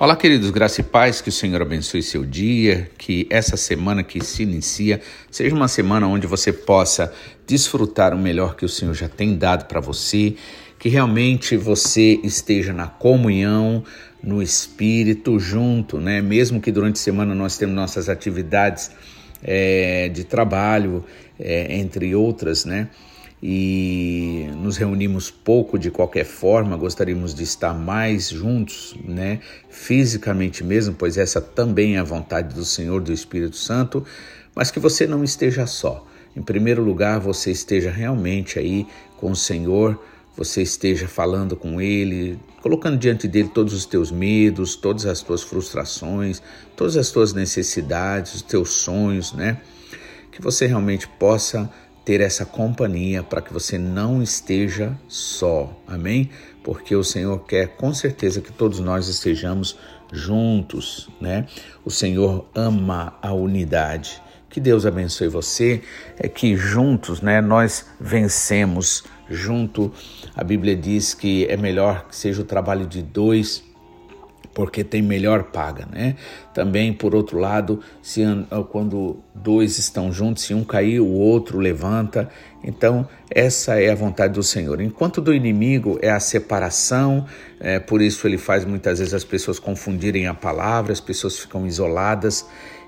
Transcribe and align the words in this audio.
Olá, 0.00 0.14
queridos, 0.14 0.50
graça 0.50 0.80
e 0.80 0.84
paz, 0.84 1.20
que 1.20 1.28
o 1.28 1.32
Senhor 1.32 1.60
abençoe 1.60 2.04
seu 2.04 2.24
dia, 2.24 2.88
que 2.96 3.26
essa 3.28 3.56
semana 3.56 4.04
que 4.04 4.24
se 4.24 4.44
inicia 4.44 5.00
seja 5.28 5.56
uma 5.56 5.66
semana 5.66 6.06
onde 6.06 6.24
você 6.24 6.52
possa 6.52 7.12
desfrutar 7.44 8.14
o 8.14 8.16
melhor 8.16 8.54
que 8.54 8.64
o 8.64 8.68
Senhor 8.68 8.94
já 8.94 9.08
tem 9.08 9.36
dado 9.36 9.64
para 9.64 9.80
você, 9.80 10.36
que 10.78 10.88
realmente 10.88 11.56
você 11.56 12.20
esteja 12.22 12.72
na 12.72 12.86
comunhão, 12.86 13.82
no 14.22 14.40
espírito, 14.40 15.36
junto, 15.40 15.98
né? 15.98 16.22
Mesmo 16.22 16.60
que 16.60 16.70
durante 16.70 16.94
a 16.94 17.02
semana 17.02 17.34
nós 17.34 17.58
temos 17.58 17.74
nossas 17.74 18.08
atividades 18.08 18.92
é, 19.42 20.08
de 20.10 20.22
trabalho, 20.22 21.04
é, 21.40 21.76
entre 21.76 22.14
outras, 22.14 22.64
né? 22.64 22.88
E 23.42 24.50
nos 24.56 24.76
reunimos 24.76 25.30
pouco 25.30 25.78
de 25.78 25.90
qualquer 25.90 26.24
forma, 26.24 26.76
gostaríamos 26.76 27.34
de 27.34 27.44
estar 27.44 27.72
mais 27.72 28.28
juntos, 28.28 28.96
né, 29.04 29.40
fisicamente 29.68 30.64
mesmo, 30.64 30.94
pois 30.94 31.16
essa 31.16 31.40
também 31.40 31.96
é 31.96 31.98
a 31.98 32.04
vontade 32.04 32.54
do 32.54 32.64
Senhor, 32.64 33.00
do 33.00 33.12
Espírito 33.12 33.56
Santo, 33.56 34.04
mas 34.54 34.70
que 34.70 34.80
você 34.80 35.06
não 35.06 35.22
esteja 35.22 35.66
só. 35.66 36.04
Em 36.34 36.42
primeiro 36.42 36.82
lugar, 36.82 37.20
você 37.20 37.50
esteja 37.50 37.90
realmente 37.90 38.58
aí 38.58 38.86
com 39.16 39.30
o 39.30 39.36
Senhor, 39.36 39.98
você 40.36 40.62
esteja 40.62 41.08
falando 41.08 41.56
com 41.56 41.80
Ele, 41.80 42.38
colocando 42.60 42.96
diante 42.96 43.26
dele 43.26 43.50
todos 43.52 43.72
os 43.74 43.84
teus 43.84 44.10
medos, 44.10 44.76
todas 44.76 45.06
as 45.06 45.20
tuas 45.20 45.42
frustrações, 45.42 46.40
todas 46.76 46.96
as 46.96 47.10
tuas 47.10 47.32
necessidades, 47.32 48.34
os 48.36 48.42
teus 48.42 48.70
sonhos, 48.70 49.32
né? 49.32 49.58
Que 50.30 50.40
você 50.40 50.66
realmente 50.66 51.08
possa 51.08 51.68
ter 52.08 52.22
essa 52.22 52.46
companhia 52.46 53.22
para 53.22 53.42
que 53.42 53.52
você 53.52 53.76
não 53.76 54.22
esteja 54.22 54.98
só. 55.06 55.78
Amém? 55.86 56.30
Porque 56.64 56.96
o 56.96 57.04
Senhor 57.04 57.44
quer 57.44 57.76
com 57.76 57.92
certeza 57.92 58.40
que 58.40 58.50
todos 58.50 58.80
nós 58.80 59.08
estejamos 59.08 59.76
juntos, 60.10 61.10
né? 61.20 61.44
O 61.84 61.90
Senhor 61.90 62.48
ama 62.54 63.18
a 63.20 63.34
unidade. 63.34 64.22
Que 64.48 64.58
Deus 64.58 64.86
abençoe 64.86 65.28
você. 65.28 65.82
É 66.16 66.26
que 66.28 66.56
juntos, 66.56 67.20
né, 67.20 67.42
nós 67.42 67.84
vencemos. 68.00 69.04
Junto, 69.28 69.92
a 70.34 70.42
Bíblia 70.42 70.74
diz 70.74 71.12
que 71.12 71.44
é 71.44 71.58
melhor 71.58 72.06
que 72.08 72.16
seja 72.16 72.40
o 72.40 72.44
trabalho 72.46 72.86
de 72.86 73.02
dois 73.02 73.62
porque 74.58 74.82
tem 74.82 75.00
melhor 75.00 75.44
paga, 75.44 75.86
né? 75.86 76.16
Também, 76.52 76.92
por 76.92 77.14
outro 77.14 77.38
lado, 77.38 77.78
se 78.02 78.22
quando 78.70 79.22
dois 79.32 79.78
estão 79.78 80.12
juntos, 80.12 80.42
se 80.42 80.52
um 80.52 80.64
cair, 80.64 80.98
o 80.98 81.12
outro 81.12 81.60
levanta. 81.60 82.28
Então, 82.64 83.06
essa 83.30 83.80
é 83.80 83.88
a 83.88 83.94
vontade 83.94 84.34
do 84.34 84.42
Senhor. 84.42 84.80
Enquanto 84.80 85.20
do 85.20 85.32
inimigo 85.32 85.96
é 86.02 86.10
a 86.10 86.18
separação, 86.18 87.24
é, 87.60 87.78
por 87.78 88.02
isso 88.02 88.26
ele 88.26 88.36
faz 88.36 88.64
muitas 88.64 88.98
vezes 88.98 89.14
as 89.14 89.22
pessoas 89.22 89.60
confundirem 89.60 90.26
a 90.26 90.34
palavra, 90.34 90.92
as 90.92 91.00
pessoas 91.00 91.38
ficam 91.38 91.64
isoladas 91.64 92.44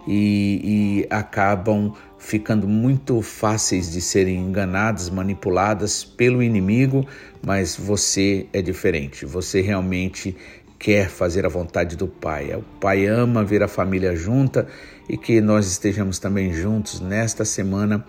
e, 0.09 1.05
e 1.05 1.07
acabam 1.09 1.95
ficando 2.19 2.69
muito 2.69 3.23
fáceis 3.23 3.91
de 3.91 4.01
serem 4.01 4.37
enganadas, 4.37 5.09
manipuladas 5.09 6.05
pelo 6.05 6.43
inimigo, 6.43 7.07
mas 7.43 7.75
você 7.75 8.47
é 8.53 8.61
diferente. 8.61 9.25
Você 9.25 9.63
realmente 9.63 10.37
quer 10.81 11.11
fazer 11.11 11.45
a 11.45 11.49
vontade 11.49 11.95
do 11.95 12.09
Pai. 12.09 12.55
O 12.55 12.63
Pai 12.81 13.07
ama 13.07 13.45
ver 13.45 13.63
a 13.63 13.69
família 13.69 14.17
junta 14.17 14.67
e 15.07 15.17
que 15.17 15.39
nós 15.39 15.67
estejamos 15.67 16.19
também 16.19 16.55
juntos 16.55 17.01
nesta 17.01 17.45
semana, 17.45 18.03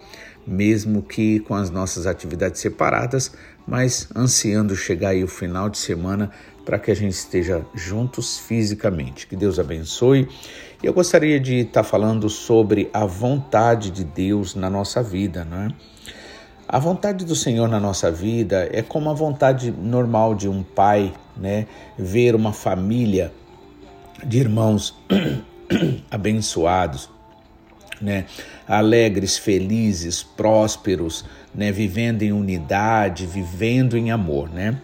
mesmo 0.47 1.03
que 1.03 1.41
com 1.41 1.53
as 1.53 1.69
nossas 1.69 2.07
atividades 2.07 2.61
separadas, 2.61 3.33
mas 3.67 4.07
ansiando 4.15 4.73
chegar 4.73 5.09
aí 5.09 5.21
o 5.21 5.27
final 5.27 5.69
de 5.69 5.77
semana 5.77 6.31
para 6.65 6.79
que 6.79 6.89
a 6.89 6.95
gente 6.95 7.13
esteja 7.13 7.61
juntos 7.75 8.39
fisicamente. 8.39 9.27
Que 9.27 9.35
Deus 9.35 9.59
abençoe. 9.59 10.29
Eu 10.81 10.93
gostaria 10.93 11.41
de 11.41 11.57
estar 11.57 11.83
falando 11.83 12.29
sobre 12.29 12.89
a 12.93 13.05
vontade 13.05 13.91
de 13.91 14.05
Deus 14.05 14.55
na 14.55 14.69
nossa 14.69 15.03
vida, 15.03 15.43
não 15.43 15.57
é? 15.57 15.67
A 16.73 16.79
vontade 16.79 17.25
do 17.25 17.35
Senhor 17.35 17.67
na 17.67 17.81
nossa 17.81 18.09
vida 18.09 18.69
é 18.71 18.81
como 18.81 19.09
a 19.09 19.13
vontade 19.13 19.71
normal 19.71 20.33
de 20.33 20.47
um 20.47 20.63
pai, 20.63 21.13
né? 21.37 21.67
Ver 21.97 22.35
uma 22.35 22.53
família 22.53 23.31
de 24.23 24.39
irmãos 24.39 24.95
abençoados, 26.09 27.09
né? 28.01 28.25
Alegres, 28.67 29.37
felizes, 29.37 30.23
prósperos, 30.23 31.25
né? 31.53 31.71
Vivendo 31.71 32.23
em 32.23 32.31
unidade, 32.31 33.25
vivendo 33.25 33.97
em 33.97 34.11
amor, 34.11 34.49
né? 34.49 34.79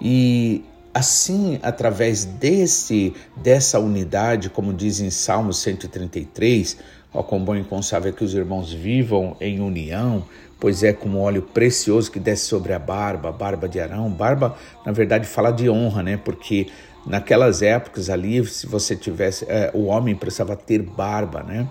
E 0.00 0.64
assim, 0.92 1.58
através 1.62 2.24
desse 2.24 3.12
dessa 3.36 3.78
unidade, 3.78 4.50
como 4.50 4.72
diz 4.72 5.00
em 5.00 5.10
Salmo 5.10 5.52
133, 5.52 6.78
Ó, 7.14 7.22
quão 7.22 7.44
bom 7.44 7.54
e 7.54 7.60
é 7.60 8.12
que 8.12 8.24
os 8.24 8.34
irmãos 8.34 8.72
vivam 8.72 9.36
em 9.40 9.60
união, 9.60 10.24
pois 10.58 10.82
é 10.82 10.92
como 10.92 11.20
óleo 11.20 11.42
precioso 11.42 12.10
que 12.10 12.18
desce 12.18 12.46
sobre 12.46 12.72
a 12.72 12.78
barba, 12.78 13.28
a 13.28 13.32
barba 13.32 13.68
de 13.68 13.80
Arão. 13.80 14.10
Barba, 14.10 14.56
na 14.84 14.92
verdade, 14.92 15.26
fala 15.26 15.50
de 15.50 15.68
honra, 15.68 16.02
né? 16.02 16.16
Porque 16.16 16.68
naquelas 17.06 17.62
épocas 17.62 18.08
ali, 18.08 18.44
se 18.46 18.66
você 18.66 18.96
tivesse, 18.96 19.44
é, 19.48 19.70
o 19.74 19.84
homem 19.84 20.14
precisava 20.14 20.56
ter 20.56 20.82
barba, 20.82 21.42
né? 21.42 21.68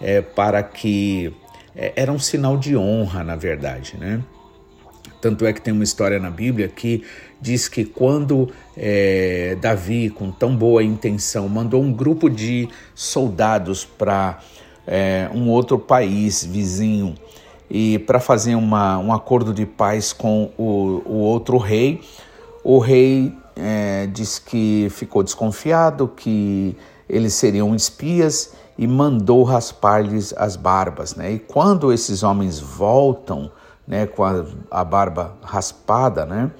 É, 0.00 0.20
para 0.20 0.62
que 0.62 1.34
é, 1.76 1.92
era 1.96 2.12
um 2.12 2.18
sinal 2.18 2.56
de 2.56 2.76
honra, 2.76 3.22
na 3.22 3.36
verdade, 3.36 3.96
né? 3.98 4.22
Tanto 5.20 5.46
é 5.46 5.52
que 5.52 5.60
tem 5.60 5.72
uma 5.72 5.84
história 5.84 6.18
na 6.18 6.30
Bíblia 6.30 6.68
que 6.68 7.04
diz 7.40 7.68
que 7.68 7.84
quando 7.84 8.50
é, 8.76 9.56
Davi, 9.60 10.10
com 10.10 10.32
tão 10.32 10.56
boa 10.56 10.82
intenção, 10.82 11.48
mandou 11.48 11.80
um 11.80 11.92
grupo 11.92 12.28
de 12.28 12.68
soldados 12.92 13.84
para 13.84 14.40
é, 14.86 15.30
um 15.32 15.48
outro 15.48 15.78
país 15.78 16.44
vizinho 16.44 17.14
e 17.74 17.98
para 18.00 18.20
fazer 18.20 18.54
uma, 18.54 18.98
um 18.98 19.14
acordo 19.14 19.50
de 19.54 19.64
paz 19.64 20.12
com 20.12 20.50
o, 20.58 21.00
o 21.06 21.16
outro 21.20 21.56
rei, 21.56 22.02
o 22.62 22.78
rei 22.78 23.34
é, 23.56 24.06
disse 24.08 24.42
que 24.42 24.88
ficou 24.90 25.22
desconfiado, 25.22 26.06
que 26.06 26.76
eles 27.08 27.32
seriam 27.32 27.74
espias 27.74 28.52
e 28.76 28.86
mandou 28.86 29.42
raspar-lhes 29.42 30.34
as 30.36 30.54
barbas. 30.54 31.14
Né? 31.16 31.32
E 31.32 31.38
quando 31.38 31.90
esses 31.90 32.22
homens 32.22 32.60
voltam 32.60 33.50
né, 33.88 34.04
com 34.04 34.22
a, 34.22 34.44
a 34.70 34.84
barba 34.84 35.34
raspada, 35.42 36.26
né, 36.26 36.50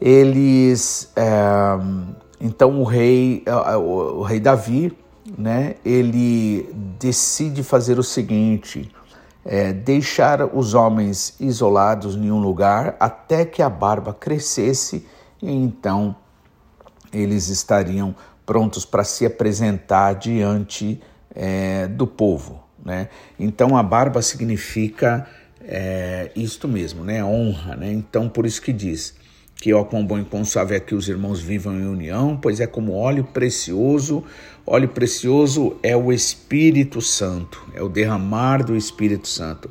eles. 0.00 1.12
É, 1.14 1.78
então 2.40 2.80
o 2.80 2.84
rei, 2.84 3.44
o, 3.76 4.20
o 4.20 4.22
rei 4.22 4.40
Davi 4.40 4.96
né, 5.36 5.74
ele 5.84 6.70
decide 6.98 7.62
fazer 7.62 7.98
o 7.98 8.02
seguinte: 8.02 8.90
é, 9.44 9.72
deixar 9.72 10.42
os 10.56 10.74
homens 10.74 11.36
isolados 11.38 12.16
em 12.16 12.30
um 12.30 12.38
lugar 12.38 12.96
até 12.98 13.44
que 13.44 13.60
a 13.60 13.68
barba 13.68 14.14
crescesse 14.14 15.06
e 15.42 15.50
então 15.50 16.16
eles 17.12 17.48
estariam 17.48 18.14
prontos 18.46 18.84
para 18.84 19.04
se 19.04 19.26
apresentar 19.26 20.14
diante 20.14 21.00
é, 21.34 21.86
do 21.86 22.06
povo. 22.06 22.62
Né? 22.84 23.08
Então 23.38 23.76
a 23.76 23.82
barba 23.82 24.22
significa 24.22 25.26
é, 25.60 26.30
isto 26.34 26.66
mesmo, 26.66 27.04
né? 27.04 27.24
honra. 27.24 27.76
Né? 27.76 27.92
Então 27.92 28.28
por 28.28 28.46
isso 28.46 28.60
que 28.62 28.72
diz 28.72 29.14
que 29.56 29.72
ó 29.72 29.84
quão 29.84 30.04
bom 30.04 30.18
e 30.18 30.24
quão 30.24 30.44
suave 30.44 30.74
é 30.74 30.80
que 30.80 30.94
os 30.94 31.08
irmãos 31.08 31.40
vivam 31.40 31.74
em 31.74 31.86
união, 31.86 32.36
pois 32.36 32.60
é 32.60 32.66
como 32.66 32.92
óleo 32.92 33.24
precioso. 33.24 34.24
Óleo 34.66 34.88
precioso 34.88 35.76
é 35.82 35.94
o 35.94 36.12
Espírito 36.12 37.00
Santo, 37.02 37.62
é 37.74 37.82
o 37.82 37.88
derramar 37.88 38.64
do 38.64 38.74
Espírito 38.74 39.28
Santo, 39.28 39.70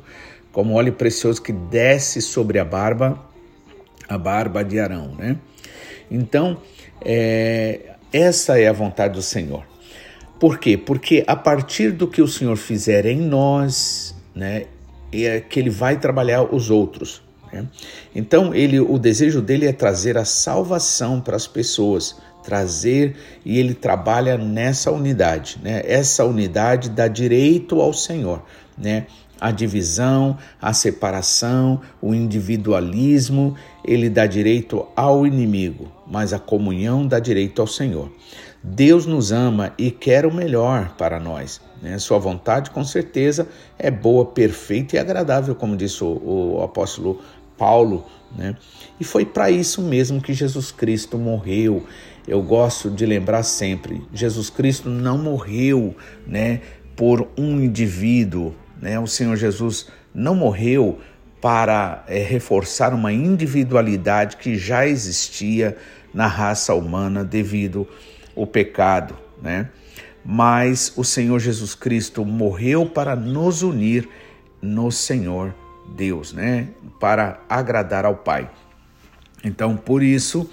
como 0.52 0.74
óleo 0.74 0.92
precioso 0.92 1.42
que 1.42 1.52
desce 1.52 2.22
sobre 2.22 2.60
a 2.60 2.64
barba, 2.64 3.18
a 4.08 4.16
barba 4.16 4.62
de 4.62 4.78
Arão, 4.78 5.14
né? 5.18 5.36
Então, 6.08 6.58
é, 7.00 7.94
essa 8.12 8.58
é 8.58 8.68
a 8.68 8.72
vontade 8.72 9.14
do 9.14 9.22
Senhor. 9.22 9.64
Por 10.38 10.58
quê? 10.58 10.76
Porque 10.76 11.24
a 11.26 11.34
partir 11.34 11.90
do 11.90 12.06
que 12.06 12.22
o 12.22 12.28
Senhor 12.28 12.56
fizer 12.56 13.06
em 13.06 13.20
nós, 13.20 14.14
né, 14.34 14.66
é 15.12 15.40
que 15.40 15.58
ele 15.58 15.70
vai 15.70 15.98
trabalhar 15.98 16.42
os 16.42 16.70
outros. 16.70 17.22
Né? 17.52 17.66
Então, 18.14 18.54
ele, 18.54 18.78
o 18.78 18.98
desejo 18.98 19.40
dele 19.40 19.66
é 19.66 19.72
trazer 19.72 20.18
a 20.18 20.24
salvação 20.24 21.20
para 21.20 21.34
as 21.34 21.46
pessoas, 21.46 22.16
trazer 22.44 23.16
e 23.44 23.58
ele 23.58 23.74
trabalha 23.74 24.36
nessa 24.36 24.90
unidade, 24.90 25.58
né? 25.62 25.82
Essa 25.84 26.24
unidade 26.24 26.90
dá 26.90 27.08
direito 27.08 27.80
ao 27.80 27.92
Senhor, 27.92 28.42
né? 28.76 29.06
A 29.40 29.50
divisão, 29.50 30.38
a 30.62 30.72
separação, 30.72 31.80
o 32.00 32.14
individualismo, 32.14 33.56
ele 33.84 34.08
dá 34.08 34.26
direito 34.26 34.86
ao 34.94 35.26
inimigo, 35.26 35.90
mas 36.06 36.32
a 36.32 36.38
comunhão 36.38 37.06
dá 37.06 37.18
direito 37.18 37.60
ao 37.60 37.66
Senhor. 37.66 38.10
Deus 38.62 39.04
nos 39.04 39.30
ama 39.30 39.74
e 39.76 39.90
quer 39.90 40.24
o 40.24 40.32
melhor 40.32 40.94
para 40.96 41.20
nós. 41.20 41.60
Né? 41.82 41.98
Sua 41.98 42.18
vontade, 42.18 42.70
com 42.70 42.82
certeza, 42.82 43.46
é 43.78 43.90
boa, 43.90 44.24
perfeita 44.24 44.96
e 44.96 44.98
agradável, 44.98 45.54
como 45.54 45.76
disse 45.76 46.02
o, 46.02 46.56
o 46.56 46.62
apóstolo 46.62 47.20
Paulo, 47.58 48.06
né? 48.36 48.56
E 48.98 49.04
foi 49.04 49.24
para 49.24 49.50
isso 49.50 49.82
mesmo 49.82 50.20
que 50.20 50.32
Jesus 50.32 50.70
Cristo 50.70 51.18
morreu. 51.18 51.86
eu 52.26 52.42
gosto 52.42 52.90
de 52.90 53.04
lembrar 53.04 53.42
sempre, 53.42 54.02
Jesus 54.12 54.50
Cristo 54.50 54.88
não 54.88 55.18
morreu, 55.18 55.94
né, 56.26 56.60
por 56.96 57.28
um 57.36 57.60
indivíduo, 57.60 58.54
né? 58.80 58.98
O 58.98 59.06
Senhor 59.06 59.36
Jesus 59.36 59.88
não 60.14 60.34
morreu 60.34 61.00
para 61.40 62.04
é, 62.08 62.22
reforçar 62.22 62.94
uma 62.94 63.12
individualidade 63.12 64.36
que 64.36 64.56
já 64.56 64.86
existia 64.86 65.76
na 66.14 66.26
raça 66.26 66.74
humana 66.74 67.24
devido 67.24 67.86
ao 68.36 68.46
pecado, 68.46 69.16
né? 69.42 69.68
Mas 70.24 70.92
o 70.96 71.04
Senhor 71.04 71.38
Jesus 71.38 71.74
Cristo 71.74 72.24
morreu 72.24 72.86
para 72.86 73.14
nos 73.14 73.62
unir 73.62 74.08
no 74.62 74.90
Senhor 74.90 75.54
Deus, 75.88 76.32
né? 76.32 76.68
Para 76.98 77.40
agradar 77.48 78.04
ao 78.04 78.16
Pai. 78.16 78.50
Então, 79.42 79.76
por 79.76 80.02
isso, 80.02 80.50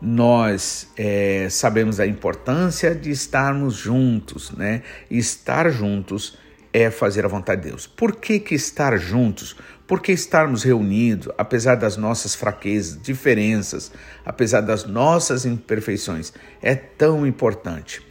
nós 0.00 0.90
é, 0.96 1.48
sabemos 1.48 1.98
a 1.98 2.06
importância 2.06 2.94
de 2.94 3.10
estarmos 3.10 3.74
juntos, 3.74 4.50
né? 4.50 4.82
estar 5.10 5.70
juntos 5.70 6.36
é 6.72 6.90
fazer 6.90 7.24
a 7.24 7.28
vontade 7.28 7.62
de 7.62 7.68
Deus. 7.68 7.86
Por 7.86 8.16
que, 8.16 8.40
que 8.40 8.54
estar 8.54 8.98
juntos? 8.98 9.56
Por 9.86 10.02
que 10.02 10.12
estarmos 10.12 10.62
reunidos, 10.62 11.32
apesar 11.38 11.76
das 11.76 11.96
nossas 11.96 12.34
fraquezas, 12.34 13.00
diferenças, 13.00 13.92
apesar 14.26 14.60
das 14.60 14.84
nossas 14.84 15.46
imperfeições, 15.46 16.32
é 16.60 16.74
tão 16.74 17.26
importante? 17.26 18.02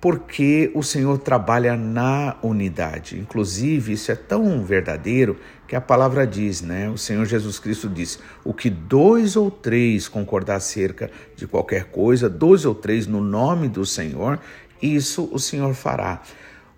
Porque 0.00 0.70
o 0.74 0.82
Senhor 0.82 1.16
trabalha 1.18 1.76
na 1.76 2.36
unidade. 2.42 3.18
Inclusive, 3.18 3.92
isso 3.92 4.12
é 4.12 4.16
tão 4.16 4.64
verdadeiro 4.64 5.38
que 5.72 5.76
a 5.76 5.80
palavra 5.80 6.26
diz, 6.26 6.60
né? 6.60 6.90
O 6.90 6.98
Senhor 6.98 7.24
Jesus 7.24 7.58
Cristo 7.58 7.88
diz: 7.88 8.18
o 8.44 8.52
que 8.52 8.68
dois 8.68 9.36
ou 9.36 9.50
três 9.50 10.06
concordar 10.06 10.56
acerca 10.56 11.10
de 11.34 11.46
qualquer 11.46 11.84
coisa, 11.84 12.28
dois 12.28 12.66
ou 12.66 12.74
três 12.74 13.06
no 13.06 13.22
nome 13.22 13.70
do 13.70 13.86
Senhor, 13.86 14.38
isso 14.82 15.30
o 15.32 15.38
Senhor 15.38 15.72
fará. 15.72 16.20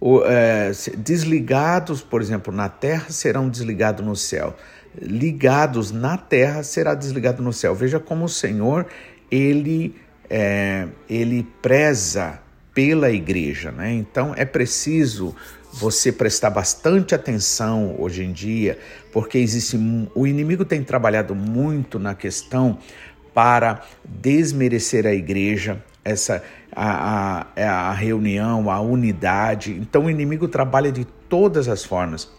O, 0.01 0.23
é, 0.25 0.71
desligados, 0.97 2.03
por 2.03 2.23
exemplo, 2.23 2.55
na 2.55 2.69
terra, 2.69 3.11
serão 3.11 3.49
desligados 3.49 4.07
no 4.07 4.15
céu. 4.15 4.55
Ligados 5.03 5.91
na 5.91 6.17
terra, 6.17 6.63
será 6.63 6.95
desligado 6.95 7.43
no 7.43 7.53
céu. 7.53 7.75
Veja 7.75 7.99
como 7.99 8.27
o 8.27 8.29
Senhor, 8.29 8.87
ele, 9.29 9.97
é, 10.31 10.87
ele 11.11 11.45
preza 11.61 12.39
pela 12.73 13.11
igreja, 13.11 13.73
né? 13.73 13.93
Então 13.93 14.33
é 14.37 14.45
preciso 14.45 15.35
você 15.77 16.13
prestar 16.13 16.51
bastante 16.51 17.15
atenção 17.15 17.97
hoje 17.99 18.23
em 18.23 18.33
dia, 18.33 18.79
porque 19.13 19.39
existe 19.39 19.77
o 20.15 20.27
inimigo 20.27 20.65
tem 20.65 20.83
trabalhado 20.85 21.35
muito 21.35 21.99
na 21.99 22.15
questão 22.15 22.79
para 23.33 23.83
desmerecer 24.05 25.05
a 25.05 25.13
igreja, 25.13 25.83
essa 26.05 26.45
a, 26.71 27.41
a, 27.41 27.47
é 27.57 27.67
a 27.67 27.93
reunião, 27.93 28.71
a 28.71 28.81
unidade. 28.81 29.73
Então 29.73 30.05
o 30.05 30.11
inimigo 30.11 30.47
trabalha 30.47 30.93
de 30.93 31.05
todas 31.05 31.69
as 31.69 31.85
formas. 31.85 32.31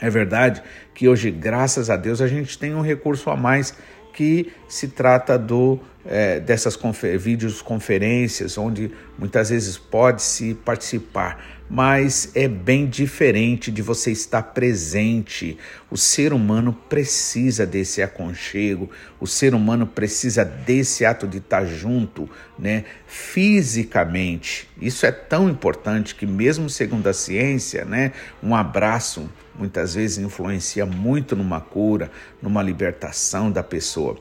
É 0.00 0.08
verdade 0.08 0.62
que 0.94 1.08
hoje, 1.08 1.30
graças 1.30 1.90
a 1.90 1.96
Deus, 1.96 2.20
a 2.20 2.28
gente 2.28 2.58
tem 2.58 2.74
um 2.74 2.80
recurso 2.80 3.28
a 3.30 3.36
mais 3.36 3.74
que 4.12 4.52
se 4.68 4.88
trata 4.88 5.38
do 5.38 5.80
é, 6.04 6.40
dessas 6.40 6.76
confer 6.76 7.18
videoconferências, 7.18 8.58
onde 8.58 8.90
muitas 9.18 9.50
vezes 9.50 9.78
pode-se 9.78 10.54
participar, 10.54 11.62
mas 11.70 12.30
é 12.34 12.48
bem 12.48 12.86
diferente 12.86 13.70
de 13.70 13.80
você 13.80 14.10
estar 14.10 14.42
presente. 14.42 15.56
O 15.90 15.96
ser 15.96 16.32
humano 16.32 16.72
precisa 16.88 17.64
desse 17.64 18.02
aconchego, 18.02 18.90
o 19.20 19.26
ser 19.26 19.54
humano 19.54 19.86
precisa 19.86 20.44
desse 20.44 21.04
ato 21.04 21.26
de 21.26 21.38
estar 21.38 21.64
junto, 21.64 22.28
né, 22.58 22.84
fisicamente. 23.06 24.68
Isso 24.80 25.06
é 25.06 25.12
tão 25.12 25.48
importante 25.48 26.14
que 26.14 26.26
mesmo 26.26 26.68
segundo 26.68 27.06
a 27.06 27.14
ciência, 27.14 27.84
né, 27.84 28.12
um 28.42 28.54
abraço 28.54 29.30
muitas 29.58 29.94
vezes 29.94 30.18
influencia 30.18 30.86
muito 30.86 31.36
numa 31.36 31.60
cura, 31.60 32.10
numa 32.40 32.62
libertação 32.62 33.50
da 33.50 33.62
pessoa. 33.62 34.16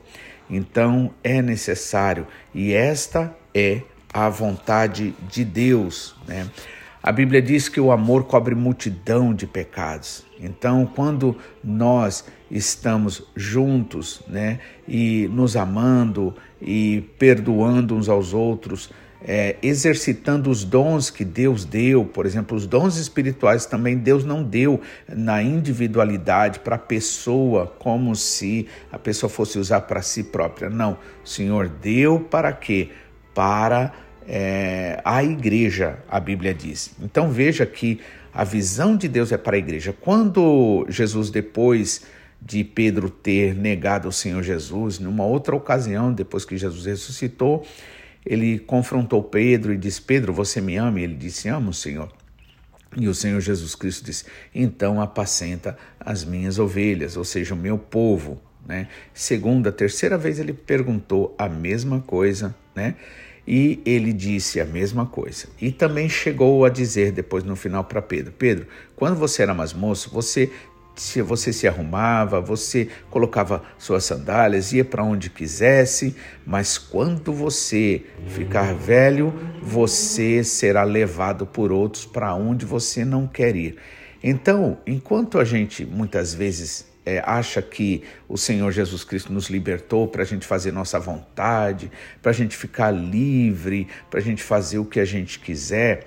Então 0.49 1.13
é 1.23 1.41
necessário 1.41 2.27
e 2.53 2.73
esta 2.73 3.35
é 3.53 3.81
a 4.13 4.29
vontade 4.29 5.13
de 5.29 5.45
Deus, 5.45 6.15
né? 6.27 6.49
A 7.03 7.11
Bíblia 7.11 7.41
diz 7.41 7.67
que 7.67 7.81
o 7.81 7.91
amor 7.91 8.25
cobre 8.25 8.53
multidão 8.53 9.33
de 9.33 9.47
pecados. 9.47 10.23
Então, 10.39 10.85
quando 10.85 11.35
nós 11.63 12.23
estamos 12.49 13.23
juntos, 13.35 14.21
né, 14.27 14.59
e 14.87 15.27
nos 15.31 15.55
amando 15.55 16.35
e 16.61 17.03
perdoando 17.17 17.95
uns 17.95 18.07
aos 18.07 18.35
outros, 18.35 18.91
é, 19.23 19.55
exercitando 19.61 20.49
os 20.49 20.63
dons 20.63 21.09
que 21.09 21.23
Deus 21.23 21.63
deu, 21.63 22.03
por 22.03 22.25
exemplo, 22.25 22.57
os 22.57 22.65
dons 22.65 22.97
espirituais 22.97 23.65
também 23.65 23.97
Deus 23.97 24.25
não 24.25 24.43
deu 24.43 24.81
na 25.07 25.43
individualidade 25.43 26.59
para 26.59 26.75
a 26.75 26.79
pessoa, 26.79 27.67
como 27.79 28.15
se 28.15 28.67
a 28.91 28.97
pessoa 28.97 29.29
fosse 29.29 29.59
usar 29.59 29.81
para 29.81 30.01
si 30.01 30.23
própria. 30.23 30.69
Não, 30.69 30.97
o 31.23 31.27
Senhor 31.27 31.67
deu 31.67 32.19
para 32.19 32.51
quê? 32.51 32.89
Para 33.33 33.93
é, 34.27 34.99
a 35.05 35.23
igreja, 35.23 35.99
a 36.09 36.19
Bíblia 36.19 36.53
diz. 36.53 36.91
Então 37.01 37.29
veja 37.29 37.65
que 37.65 37.99
a 38.33 38.43
visão 38.43 38.95
de 38.95 39.07
Deus 39.07 39.31
é 39.31 39.37
para 39.37 39.55
a 39.55 39.59
igreja. 39.59 39.93
Quando 39.99 40.85
Jesus, 40.89 41.29
depois 41.29 42.03
de 42.41 42.63
Pedro 42.63 43.09
ter 43.09 43.53
negado 43.53 44.07
o 44.07 44.11
Senhor 44.11 44.41
Jesus, 44.41 44.97
numa 44.97 45.25
outra 45.25 45.55
ocasião, 45.55 46.11
depois 46.11 46.43
que 46.43 46.57
Jesus 46.57 46.85
ressuscitou, 46.85 47.63
ele 48.25 48.59
confrontou 48.59 49.23
Pedro 49.23 49.73
e 49.73 49.77
disse: 49.77 50.01
Pedro, 50.01 50.33
você 50.33 50.61
me 50.61 50.77
ama? 50.77 50.99
E 50.99 51.03
ele 51.03 51.15
disse: 51.15 51.49
Amo, 51.49 51.73
Senhor. 51.73 52.11
E 52.95 53.07
o 53.07 53.15
Senhor 53.15 53.39
Jesus 53.39 53.73
Cristo 53.75 54.05
disse: 54.05 54.25
Então 54.53 55.01
apacenta 55.01 55.77
as 55.99 56.23
minhas 56.23 56.59
ovelhas, 56.59 57.15
ou 57.17 57.23
seja, 57.23 57.53
o 57.53 57.57
meu 57.57 57.77
povo. 57.77 58.41
Né? 58.65 58.87
Segunda, 59.13 59.71
terceira 59.71 60.17
vez 60.17 60.39
ele 60.39 60.53
perguntou 60.53 61.35
a 61.37 61.49
mesma 61.49 61.99
coisa, 62.01 62.55
né? 62.75 62.95
E 63.47 63.81
ele 63.85 64.13
disse 64.13 64.61
a 64.61 64.65
mesma 64.65 65.05
coisa. 65.05 65.47
E 65.59 65.71
também 65.71 66.07
chegou 66.07 66.63
a 66.63 66.69
dizer 66.69 67.11
depois 67.11 67.43
no 67.43 67.55
final 67.55 67.83
para 67.83 68.01
Pedro: 68.01 68.31
Pedro, 68.37 68.67
quando 68.95 69.17
você 69.17 69.41
era 69.41 69.53
mais 69.53 69.73
moço, 69.73 70.11
você 70.11 70.51
se 70.95 71.21
você 71.21 71.51
se 71.51 71.67
arrumava, 71.67 72.39
você 72.41 72.89
colocava 73.09 73.63
suas 73.77 74.03
sandálias, 74.03 74.73
ia 74.73 74.85
para 74.85 75.03
onde 75.03 75.29
quisesse, 75.29 76.15
mas 76.45 76.77
quando 76.77 77.33
você 77.33 78.03
ficar 78.27 78.73
velho, 78.73 79.33
você 79.61 80.43
será 80.43 80.83
levado 80.83 81.45
por 81.45 81.71
outros 81.71 82.05
para 82.05 82.33
onde 82.33 82.65
você 82.65 83.03
não 83.05 83.27
quer 83.27 83.55
ir. 83.55 83.77
Então, 84.23 84.77
enquanto 84.85 85.39
a 85.39 85.43
gente 85.43 85.83
muitas 85.85 86.33
vezes 86.33 86.85
é, 87.05 87.21
acha 87.25 87.61
que 87.61 88.03
o 88.29 88.37
Senhor 88.37 88.71
Jesus 88.71 89.03
Cristo 89.03 89.33
nos 89.33 89.49
libertou 89.49 90.07
para 90.07 90.21
a 90.21 90.25
gente 90.25 90.45
fazer 90.45 90.71
nossa 90.71 90.99
vontade, 90.99 91.91
para 92.21 92.31
a 92.31 92.33
gente 92.33 92.55
ficar 92.55 92.91
livre, 92.91 93.87
para 94.09 94.19
a 94.19 94.23
gente 94.23 94.43
fazer 94.43 94.77
o 94.77 94.85
que 94.85 94.99
a 94.99 95.05
gente 95.05 95.39
quiser, 95.39 96.05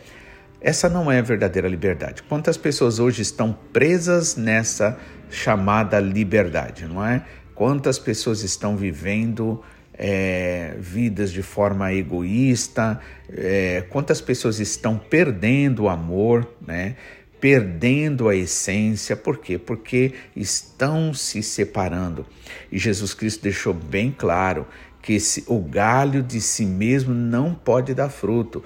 essa 0.64 0.88
não 0.88 1.12
é 1.12 1.18
a 1.18 1.22
verdadeira 1.22 1.68
liberdade. 1.68 2.22
Quantas 2.22 2.56
pessoas 2.56 2.98
hoje 2.98 3.20
estão 3.20 3.52
presas 3.70 4.34
nessa 4.34 4.98
chamada 5.28 6.00
liberdade, 6.00 6.86
não 6.86 7.04
é? 7.04 7.22
Quantas 7.54 7.98
pessoas 7.98 8.42
estão 8.42 8.74
vivendo 8.74 9.62
é, 9.92 10.74
vidas 10.78 11.30
de 11.30 11.42
forma 11.42 11.92
egoísta? 11.92 12.98
É, 13.30 13.84
quantas 13.90 14.22
pessoas 14.22 14.58
estão 14.58 14.96
perdendo 14.96 15.82
o 15.82 15.88
amor, 15.90 16.50
né? 16.66 16.96
Perdendo 17.38 18.26
a 18.30 18.34
essência, 18.34 19.14
por 19.14 19.36
quê? 19.36 19.58
Porque 19.58 20.14
estão 20.34 21.12
se 21.12 21.42
separando. 21.42 22.24
E 22.72 22.78
Jesus 22.78 23.12
Cristo 23.12 23.42
deixou 23.42 23.74
bem 23.74 24.10
claro 24.10 24.66
que 25.04 25.18
o 25.46 25.60
galho 25.60 26.22
de 26.22 26.40
si 26.40 26.64
mesmo 26.64 27.12
não 27.12 27.54
pode 27.54 27.92
dar 27.92 28.08
fruto. 28.08 28.64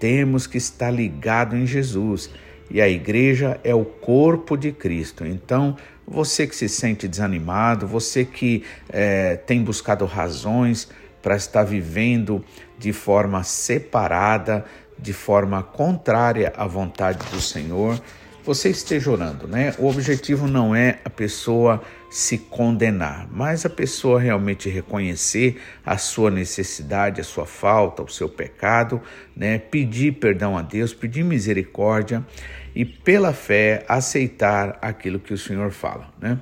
Temos 0.00 0.48
que 0.48 0.58
estar 0.58 0.90
ligado 0.90 1.56
em 1.56 1.64
Jesus. 1.64 2.28
E 2.68 2.80
a 2.80 2.88
igreja 2.88 3.60
é 3.62 3.74
o 3.74 3.84
corpo 3.84 4.56
de 4.56 4.72
Cristo. 4.72 5.26
Então, 5.26 5.76
você 6.06 6.46
que 6.46 6.56
se 6.56 6.68
sente 6.68 7.06
desanimado, 7.06 7.86
você 7.86 8.24
que 8.24 8.64
é, 8.88 9.36
tem 9.36 9.62
buscado 9.62 10.04
razões 10.04 10.88
para 11.22 11.36
estar 11.36 11.62
vivendo 11.62 12.44
de 12.78 12.92
forma 12.92 13.44
separada, 13.44 14.64
de 14.98 15.12
forma 15.12 15.62
contrária 15.62 16.52
à 16.56 16.66
vontade 16.66 17.18
do 17.30 17.40
Senhor, 17.40 18.00
você 18.44 18.70
esteja 18.70 19.10
orando, 19.10 19.46
né? 19.46 19.74
O 19.78 19.86
objetivo 19.86 20.46
não 20.46 20.74
é 20.74 20.98
a 21.04 21.10
pessoa 21.10 21.82
se 22.10 22.38
condenar, 22.38 23.28
mas 23.30 23.64
a 23.64 23.70
pessoa 23.70 24.20
realmente 24.20 24.68
reconhecer 24.68 25.60
a 25.84 25.96
sua 25.96 26.30
necessidade, 26.30 27.20
a 27.20 27.24
sua 27.24 27.46
falta, 27.46 28.02
o 28.02 28.08
seu 28.08 28.28
pecado, 28.28 29.00
né? 29.36 29.58
Pedir 29.58 30.12
perdão 30.12 30.56
a 30.56 30.62
Deus, 30.62 30.92
pedir 30.92 31.22
misericórdia 31.22 32.26
e 32.74 32.84
pela 32.84 33.32
fé 33.32 33.84
aceitar 33.88 34.78
aquilo 34.82 35.20
que 35.20 35.32
o 35.32 35.38
Senhor 35.38 35.70
fala, 35.70 36.12
né? 36.20 36.38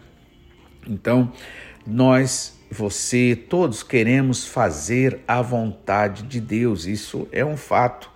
Então, 0.86 1.32
nós 1.86 2.58
você, 2.70 3.34
todos 3.34 3.82
queremos 3.82 4.46
fazer 4.46 5.20
a 5.26 5.40
vontade 5.40 6.22
de 6.24 6.40
Deus, 6.40 6.86
isso 6.86 7.26
é 7.32 7.44
um 7.44 7.56
fato. 7.56 8.10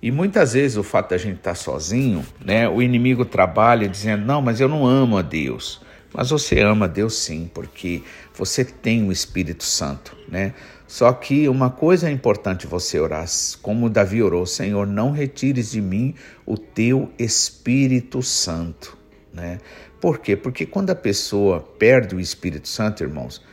E 0.00 0.10
muitas 0.10 0.52
vezes 0.52 0.76
o 0.76 0.82
fato 0.82 1.10
da 1.10 1.18
gente 1.18 1.38
estar 1.38 1.54
sozinho, 1.54 2.24
né, 2.44 2.68
o 2.68 2.80
inimigo 2.80 3.24
trabalha 3.24 3.88
dizendo: 3.88 4.24
não, 4.24 4.40
mas 4.40 4.60
eu 4.60 4.68
não 4.68 4.86
amo 4.86 5.18
a 5.18 5.22
Deus. 5.22 5.80
Mas 6.14 6.30
você 6.30 6.60
ama 6.60 6.86
a 6.86 6.88
Deus 6.88 7.14
sim, 7.14 7.50
porque 7.52 8.02
você 8.34 8.64
tem 8.64 9.06
o 9.06 9.12
Espírito 9.12 9.64
Santo, 9.64 10.16
né? 10.26 10.54
Só 10.86 11.12
que 11.12 11.46
uma 11.48 11.68
coisa 11.68 12.08
é 12.08 12.10
importante 12.10 12.66
você 12.66 12.98
orar, 12.98 13.26
como 13.60 13.90
Davi 13.90 14.22
orou: 14.22 14.46
Senhor, 14.46 14.86
não 14.86 15.10
retires 15.10 15.72
de 15.72 15.82
mim 15.82 16.14
o 16.46 16.56
teu 16.56 17.10
Espírito 17.18 18.22
Santo, 18.22 18.96
né? 19.32 19.58
Por 20.00 20.18
quê? 20.18 20.34
Porque 20.34 20.64
quando 20.64 20.90
a 20.90 20.94
pessoa 20.94 21.60
perde 21.60 22.14
o 22.14 22.20
Espírito 22.20 22.68
Santo, 22.68 23.02
irmãos, 23.02 23.44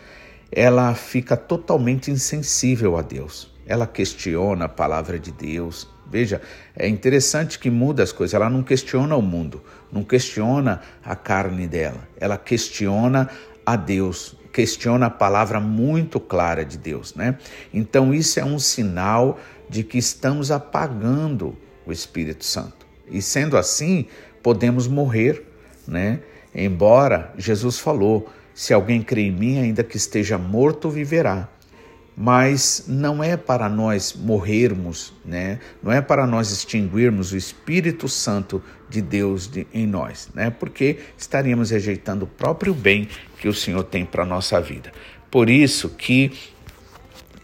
ela 0.52 0.94
fica 0.96 1.36
totalmente 1.36 2.10
insensível 2.10 2.98
a 2.98 3.02
Deus. 3.02 3.52
Ela 3.66 3.86
questiona 3.86 4.66
a 4.66 4.70
palavra 4.70 5.20
de 5.20 5.32
Deus. 5.32 5.90
Veja, 6.10 6.42
é 6.76 6.88
interessante 6.88 7.58
que 7.58 7.70
muda 7.70 8.04
as 8.04 8.12
coisas. 8.12 8.34
Ela 8.34 8.50
não 8.50 8.64
questiona 8.64 9.16
o 9.16 9.22
mundo, 9.22 9.62
não 9.92 10.04
questiona 10.04 10.82
a 11.04 11.16
carne 11.16 11.68
dela. 11.68 12.08
Ela 12.18 12.38
questiona 12.38 13.30
a 13.66 13.76
Deus, 13.76 14.36
questiona 14.54 15.08
a 15.08 15.10
palavra 15.10 15.60
muito 15.60 16.20
clara 16.20 16.64
de 16.64 16.78
Deus, 16.78 17.16
né? 17.16 17.38
Então 17.74 18.14
isso 18.14 18.40
é 18.40 18.46
um 18.46 18.60
sinal 18.60 19.40
de 19.70 19.84
que 19.84 19.98
estamos 19.98 20.52
apagando 20.52 21.58
o 21.86 21.92
Espírito 21.92 22.46
Santo. 22.46 22.86
E 23.10 23.22
sendo 23.22 23.58
assim, 23.58 24.06
podemos 24.44 24.88
morrer, 24.88 25.44
né? 25.88 26.20
Embora 26.54 27.34
Jesus 27.38 27.80
falou: 27.80 28.30
se 28.54 28.74
alguém 28.74 29.02
crê 29.02 29.24
em 29.24 29.32
mim, 29.32 29.60
ainda 29.60 29.84
que 29.84 29.98
esteja 29.98 30.38
morto, 30.38 30.90
viverá. 30.90 31.50
Mas 32.18 32.86
não 32.88 33.22
é 33.22 33.36
para 33.36 33.68
nós 33.68 34.14
morrermos, 34.14 35.14
né? 35.26 35.60
Não 35.84 35.92
é 35.92 36.02
para 36.02 36.26
nós 36.26 36.50
extinguirmos 36.50 37.34
o 37.34 37.38
Espírito 37.38 38.08
Santo 38.08 38.64
de 38.90 39.02
Deus 39.02 39.48
de, 39.48 39.68
em 39.74 39.86
nós, 39.86 40.30
né? 40.34 40.50
Porque 40.50 41.00
estaríamos 41.18 41.72
rejeitando 41.72 42.24
o 42.24 42.28
próprio 42.28 42.74
bem 42.74 43.10
que 43.38 43.50
o 43.50 43.54
Senhor 43.54 43.84
tem 43.84 44.06
para 44.06 44.24
nossa 44.24 44.62
vida. 44.62 44.94
Por 45.30 45.50
isso 45.50 45.90
que 45.90 46.32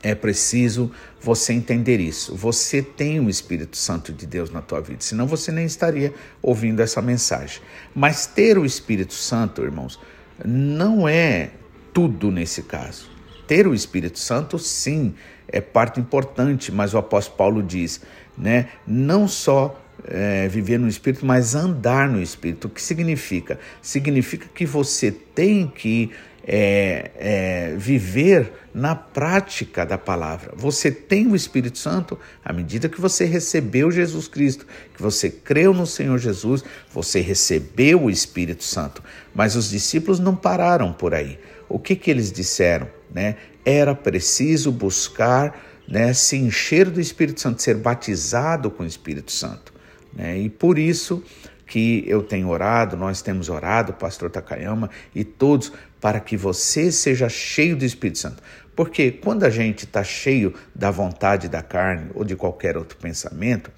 é 0.01 0.15
preciso 0.15 0.89
você 1.19 1.53
entender 1.53 1.99
isso. 1.99 2.33
Você 2.35 2.81
tem 2.81 3.19
o 3.19 3.29
Espírito 3.29 3.75
Santo 3.75 4.13
de 4.13 4.25
Deus 4.25 4.49
na 4.49 4.61
tua 4.61 4.79
vida, 4.79 5.01
senão 5.01 5.27
você 5.27 5.51
nem 5.51 5.65
estaria 5.65 6.13
ouvindo 6.41 6.81
essa 6.81 7.01
mensagem. 7.01 7.61
Mas 7.93 8.25
ter 8.25 8.57
o 8.57 8.65
Espírito 8.65 9.13
Santo, 9.13 9.61
irmãos, 9.61 9.99
não 10.43 11.07
é 11.07 11.51
tudo 11.93 12.31
nesse 12.31 12.63
caso. 12.63 13.10
Ter 13.51 13.67
o 13.67 13.73
Espírito 13.73 14.17
Santo, 14.17 14.57
sim, 14.57 15.13
é 15.45 15.59
parte 15.59 15.99
importante, 15.99 16.71
mas 16.71 16.93
o 16.93 16.97
apóstolo 16.97 17.37
Paulo 17.37 17.61
diz, 17.61 17.99
né? 18.37 18.69
Não 18.87 19.27
só 19.27 19.77
é, 20.05 20.47
viver 20.47 20.79
no 20.79 20.87
Espírito, 20.87 21.25
mas 21.25 21.53
andar 21.53 22.07
no 22.07 22.21
Espírito. 22.21 22.67
O 22.67 22.69
que 22.69 22.81
significa? 22.81 23.59
Significa 23.81 24.47
que 24.55 24.65
você 24.65 25.11
tem 25.11 25.67
que 25.67 26.11
é, 26.47 27.11
é, 27.17 27.75
viver 27.77 28.53
na 28.73 28.95
prática 28.95 29.85
da 29.85 29.97
palavra. 29.97 30.53
Você 30.55 30.89
tem 30.89 31.27
o 31.27 31.35
Espírito 31.35 31.77
Santo 31.77 32.17
à 32.45 32.53
medida 32.53 32.87
que 32.87 33.01
você 33.01 33.25
recebeu 33.25 33.91
Jesus 33.91 34.29
Cristo, 34.29 34.65
que 34.95 35.01
você 35.01 35.29
creu 35.29 35.73
no 35.73 35.85
Senhor 35.85 36.17
Jesus, 36.17 36.63
você 36.93 37.19
recebeu 37.19 38.03
o 38.03 38.09
Espírito 38.09 38.63
Santo. 38.63 39.03
Mas 39.35 39.57
os 39.57 39.69
discípulos 39.69 40.19
não 40.19 40.37
pararam 40.37 40.93
por 40.93 41.13
aí. 41.13 41.37
O 41.73 41.79
que, 41.79 41.95
que 41.95 42.11
eles 42.11 42.31
disseram? 42.31 42.87
Né? 43.13 43.35
Era 43.65 43.95
preciso 43.95 44.71
buscar 44.71 45.59
né, 45.87 46.13
se 46.13 46.37
encher 46.37 46.89
do 46.89 47.01
Espírito 47.01 47.41
Santo, 47.41 47.61
ser 47.61 47.75
batizado 47.75 48.71
com 48.71 48.83
o 48.83 48.85
Espírito 48.85 49.31
Santo. 49.31 49.73
Né? 50.13 50.39
E 50.39 50.49
por 50.49 50.79
isso 50.79 51.23
que 51.65 52.03
eu 52.05 52.21
tenho 52.21 52.49
orado, 52.49 52.97
nós 52.97 53.21
temos 53.21 53.47
orado, 53.47 53.93
pastor 53.93 54.29
Takayama 54.29 54.89
e 55.15 55.23
todos, 55.23 55.71
para 56.01 56.19
que 56.19 56.35
você 56.35 56.91
seja 56.91 57.29
cheio 57.29 57.77
do 57.77 57.85
Espírito 57.85 58.19
Santo. 58.19 58.43
Porque 58.75 59.11
quando 59.11 59.43
a 59.43 59.49
gente 59.49 59.85
está 59.85 60.03
cheio 60.03 60.53
da 60.73 60.91
vontade 60.91 61.47
da 61.47 61.61
carne 61.61 62.09
ou 62.13 62.23
de 62.23 62.35
qualquer 62.35 62.77
outro 62.77 62.97
pensamento, 62.97 63.71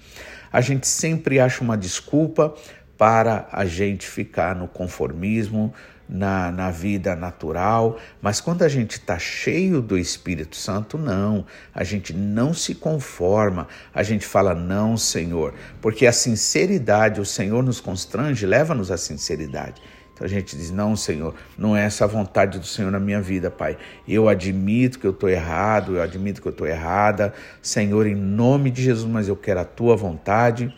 a 0.52 0.60
gente 0.60 0.86
sempre 0.86 1.38
acha 1.38 1.62
uma 1.62 1.76
desculpa 1.76 2.54
para 2.96 3.48
a 3.50 3.64
gente 3.64 4.06
ficar 4.06 4.54
no 4.54 4.68
conformismo, 4.68 5.74
na, 6.08 6.50
na 6.50 6.70
vida 6.70 7.16
natural, 7.16 7.98
mas 8.20 8.40
quando 8.40 8.62
a 8.62 8.68
gente 8.68 8.92
está 8.92 9.18
cheio 9.18 9.80
do 9.80 9.98
Espírito 9.98 10.56
Santo, 10.56 10.98
não, 10.98 11.46
a 11.74 11.82
gente 11.82 12.12
não 12.12 12.52
se 12.52 12.74
conforma, 12.74 13.68
a 13.92 14.02
gente 14.02 14.26
fala, 14.26 14.54
não, 14.54 14.96
Senhor, 14.96 15.54
porque 15.80 16.06
a 16.06 16.12
sinceridade, 16.12 17.20
o 17.20 17.24
Senhor 17.24 17.62
nos 17.62 17.80
constrange, 17.80 18.46
leva-nos 18.46 18.90
à 18.90 18.96
sinceridade. 18.96 19.80
Então 20.14 20.24
a 20.24 20.30
gente 20.30 20.56
diz: 20.56 20.70
Não, 20.70 20.94
Senhor, 20.94 21.34
não 21.58 21.76
é 21.76 21.84
essa 21.84 22.04
a 22.04 22.06
vontade 22.06 22.60
do 22.60 22.66
Senhor 22.66 22.90
na 22.90 23.00
minha 23.00 23.20
vida, 23.20 23.50
Pai. 23.50 23.76
Eu 24.06 24.28
admito 24.28 24.98
que 24.98 25.06
eu 25.06 25.10
estou 25.10 25.28
errado, 25.28 25.96
eu 25.96 26.02
admito 26.02 26.40
que 26.40 26.46
eu 26.46 26.52
estou 26.52 26.66
errada. 26.66 27.34
Senhor, 27.60 28.06
em 28.06 28.14
nome 28.14 28.70
de 28.70 28.80
Jesus, 28.80 29.10
mas 29.10 29.26
eu 29.26 29.34
quero 29.34 29.58
a 29.60 29.64
tua 29.64 29.96
vontade. 29.96 30.72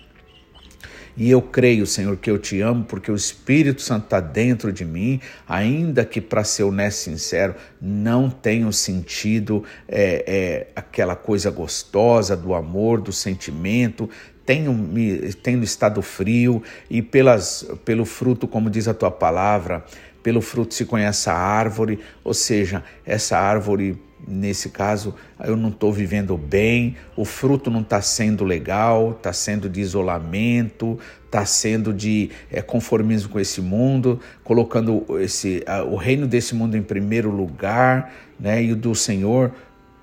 E 1.16 1.30
eu 1.30 1.40
creio, 1.40 1.87
Senhor, 1.87 2.16
que 2.16 2.30
eu 2.30 2.38
te 2.38 2.61
amo 2.61 2.85
porque 2.85 3.11
o 3.11 3.14
Espírito 3.14 3.80
Santo 3.80 4.04
está 4.04 4.20
dentro 4.20 4.70
de 4.70 4.85
mim, 4.85 5.20
ainda 5.49 6.04
que, 6.04 6.20
para 6.20 6.44
ser 6.44 6.64
honesto 6.64 6.99
e 6.99 7.04
sincero, 7.04 7.54
não 7.80 8.28
tenho 8.28 8.70
sentido 8.73 9.64
é, 9.88 10.25
é, 10.26 10.66
aquela 10.76 11.16
coisa 11.16 11.50
gostosa 11.50 12.37
do 12.37 12.54
amor, 12.54 13.00
do 13.00 13.12
sentimento, 13.12 14.11
tenho, 14.44 14.73
me, 14.73 15.32
tenho 15.32 15.62
estado 15.62 16.02
frio 16.02 16.62
e 16.90 17.00
pelas, 17.00 17.66
pelo 17.85 18.04
fruto, 18.04 18.46
como 18.46 18.68
diz 18.68 18.87
a 18.87 18.94
tua 18.94 19.11
palavra, 19.11 19.85
pelo 20.23 20.40
fruto 20.40 20.75
se 20.75 20.85
conhece 20.85 21.30
a 21.30 21.35
árvore, 21.35 21.99
ou 22.23 22.35
seja, 22.35 22.85
essa 23.04 23.38
árvore 23.38 23.99
nesse 24.26 24.71
caso, 24.71 25.14
eu 25.45 25.56
não 25.56 25.68
estou 25.68 25.92
vivendo 25.92 26.37
bem, 26.37 26.97
o 27.16 27.25
fruto 27.25 27.71
não 27.71 27.80
está 27.80 28.02
sendo 28.02 28.45
legal, 28.45 29.12
está 29.12 29.33
sendo 29.33 29.68
de 29.68 29.80
isolamento, 29.80 30.99
está 31.25 31.45
sendo 31.47 31.92
de 31.92 32.30
é, 32.50 32.61
conformismo 32.61 33.28
com 33.28 33.38
esse 33.38 33.61
mundo, 33.61 34.21
colocando 34.42 35.04
esse, 35.21 35.64
o 35.88 35.97
reino 35.97 36.26
desse 36.26 36.54
mundo 36.54 36.76
em 36.76 36.83
primeiro 36.83 37.30
lugar, 37.30 38.12
né, 38.38 38.62
e 38.62 38.73
o 38.73 38.76
do 38.76 38.95
Senhor, 38.95 39.52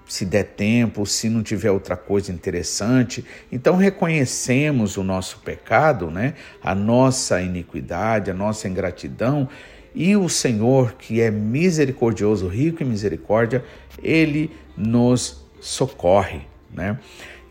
se 0.08 0.26
der 0.26 0.44
tempo, 0.44 1.06
se 1.06 1.30
não 1.30 1.42
tiver 1.42 1.72
outra 1.72 1.98
coisa 1.98 2.32
interessante. 2.32 3.26
Então 3.52 3.76
reconhecemos 3.76 4.96
o 4.98 5.04
nosso 5.04 5.40
pecado, 5.40 6.12
né, 6.12 6.36
a 6.62 6.76
nossa 6.76 7.42
iniquidade, 7.42 8.30
a 8.30 8.34
nossa 8.34 8.68
ingratidão 8.68 9.50
e 9.96 10.16
o 10.16 10.28
Senhor, 10.28 10.94
que 10.94 11.22
é 11.22 11.30
misericordioso, 11.30 12.48
rico 12.48 12.82
em 12.82 12.86
misericórdia, 12.86 13.64
ele 14.02 14.52
nos 14.76 15.46
socorre, 15.62 16.42
né? 16.74 17.00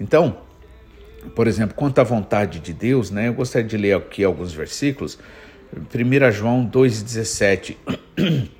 Então, 0.01 0.39
por 1.37 1.47
exemplo, 1.47 1.77
quanto 1.77 2.01
à 2.01 2.05
vontade 2.05 2.59
de 2.59 2.73
Deus, 2.73 3.11
né? 3.11 3.29
Eu 3.29 3.35
gostaria 3.35 3.67
de 3.67 3.77
ler 3.77 3.97
aqui 3.97 4.25
alguns 4.25 4.53
versículos. 4.53 5.19
1 5.73 6.33
João 6.33 6.69
2,17 6.69 7.77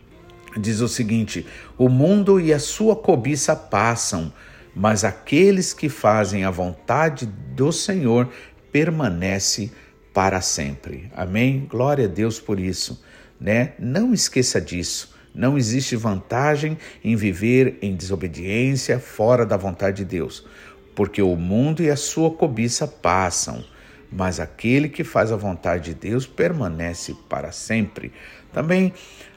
diz 0.57 0.81
o 0.81 0.89
seguinte: 0.89 1.45
O 1.77 1.89
mundo 1.89 2.41
e 2.41 2.53
a 2.53 2.61
sua 2.61 2.95
cobiça 2.95 3.57
passam, 3.57 4.33
mas 4.75 5.03
aqueles 5.03 5.73
que 5.73 5.89
fazem 5.89 6.45
a 6.45 6.51
vontade 6.51 7.27
do 7.27 7.73
Senhor 7.73 8.29
permanece 8.71 9.73
para 10.15 10.41
sempre. 10.41 11.11
Amém? 11.17 11.67
Glória 11.69 12.05
a 12.05 12.09
Deus 12.09 12.39
por 12.39 12.61
isso 12.61 13.03
né? 13.43 13.73
Não 13.79 14.15
esqueça 14.15 14.61
disso. 14.61 15.13
Não 15.35 15.59
existe 15.59 15.97
vantagem 15.97 16.79
em 17.03 17.17
viver 17.17 17.79
em 17.83 17.97
desobediência 17.97 19.01
fora 19.01 19.45
da 19.45 19.57
vontade 19.57 19.99
de 19.99 20.05
Deus, 20.05 20.47
porque 20.95 21.21
o 21.21 21.35
mundo 21.35 21.83
e 21.83 21.91
a 21.91 21.97
sua 21.97 22.31
cobiça 22.31 22.87
passam, 22.87 23.65
mas 24.11 24.39
aquele 24.39 24.89
que 24.89 25.03
faz 25.03 25.33
a 25.33 25.37
vontade 25.37 25.87
de 25.87 25.95
Deus 25.95 26.27
permanece 26.27 27.17
para 27.31 27.51
sempre. 27.51 28.13
Também, 28.53 28.93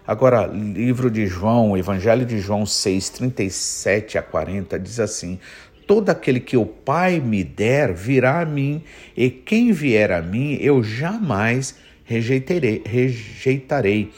agora, 0.05 0.45
livro 0.45 1.09
de 1.09 1.25
João, 1.25 1.77
Evangelho 1.77 2.25
de 2.25 2.39
João 2.39 2.65
6, 2.65 3.09
37 3.09 4.17
a 4.17 4.21
40, 4.21 4.77
diz 4.77 4.99
assim: 4.99 5.39
Todo 5.87 6.09
aquele 6.09 6.41
que 6.41 6.57
o 6.57 6.65
Pai 6.65 7.21
me 7.21 7.41
der 7.41 7.93
virá 7.93 8.41
a 8.41 8.45
mim, 8.45 8.83
e 9.15 9.29
quem 9.29 9.71
vier 9.71 10.11
a 10.11 10.21
mim 10.21 10.57
eu 10.59 10.83
jamais 10.83 11.84
rejeitarei, 12.05 12.81
rejeitarei, 12.85 14.11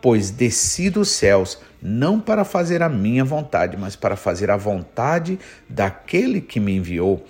pois 0.00 0.30
desci 0.30 0.88
dos 0.88 1.10
céus 1.10 1.58
não 1.82 2.18
para 2.18 2.44
fazer 2.44 2.82
a 2.82 2.88
minha 2.88 3.24
vontade, 3.24 3.76
mas 3.76 3.94
para 3.94 4.16
fazer 4.16 4.50
a 4.50 4.56
vontade 4.56 5.38
daquele 5.68 6.40
que 6.40 6.58
me 6.58 6.76
enviou. 6.76 7.22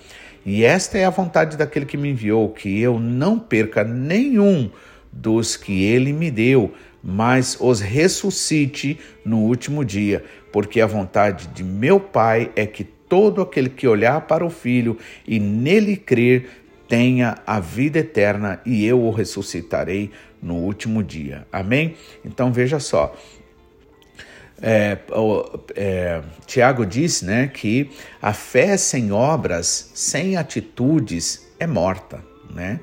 E 0.45 0.63
esta 0.63 0.97
é 0.97 1.03
a 1.03 1.09
vontade 1.09 1.57
daquele 1.57 1.85
que 1.85 1.97
me 1.97 2.11
enviou, 2.11 2.49
que 2.49 2.79
eu 2.79 2.99
não 2.99 3.37
perca 3.37 3.83
nenhum 3.83 4.69
dos 5.11 5.57
que 5.57 5.83
ele 5.83 6.13
me 6.13 6.31
deu, 6.31 6.73
mas 7.03 7.57
os 7.59 7.81
ressuscite 7.81 8.99
no 9.25 9.39
último 9.39 9.83
dia, 9.83 10.23
porque 10.51 10.79
a 10.79 10.87
vontade 10.87 11.47
de 11.47 11.63
meu 11.63 11.99
Pai 11.99 12.51
é 12.55 12.65
que 12.65 12.83
todo 12.83 13.41
aquele 13.41 13.69
que 13.69 13.87
olhar 13.87 14.21
para 14.21 14.45
o 14.45 14.49
Filho 14.49 14.97
e 15.27 15.39
nele 15.39 15.97
crer 15.97 16.64
tenha 16.87 17.37
a 17.45 17.59
vida 17.59 17.99
eterna 17.99 18.59
e 18.65 18.85
eu 18.85 19.01
o 19.01 19.11
ressuscitarei 19.11 20.11
no 20.41 20.55
último 20.55 21.03
dia. 21.03 21.47
Amém? 21.51 21.95
Então 22.23 22.51
veja 22.51 22.79
só. 22.79 23.15
É, 24.61 24.97
é, 25.75 26.21
Tiago 26.45 26.85
disse 26.85 27.25
né, 27.25 27.47
que 27.47 27.89
a 28.21 28.31
fé 28.33 28.77
sem 28.77 29.11
obras, 29.11 29.91
sem 29.93 30.37
atitudes, 30.37 31.45
é 31.59 31.67
morta. 31.67 32.23
Né? 32.49 32.79